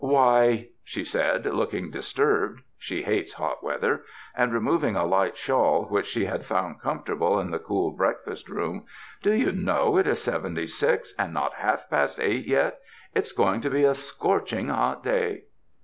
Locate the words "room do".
8.49-9.31